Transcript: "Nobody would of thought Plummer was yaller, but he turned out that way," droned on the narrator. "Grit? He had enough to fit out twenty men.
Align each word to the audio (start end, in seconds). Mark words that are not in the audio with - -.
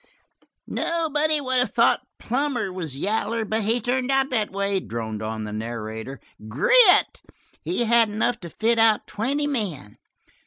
"Nobody 0.65 1.39
would 1.39 1.59
of 1.59 1.69
thought 1.75 2.01
Plummer 2.17 2.73
was 2.73 2.97
yaller, 2.97 3.45
but 3.45 3.61
he 3.61 3.79
turned 3.79 4.09
out 4.09 4.31
that 4.31 4.49
way," 4.51 4.79
droned 4.79 5.21
on 5.21 5.43
the 5.43 5.53
narrator. 5.53 6.19
"Grit? 6.47 7.21
He 7.61 7.83
had 7.83 8.09
enough 8.09 8.39
to 8.39 8.49
fit 8.49 8.79
out 8.79 9.05
twenty 9.05 9.45
men. 9.45 9.99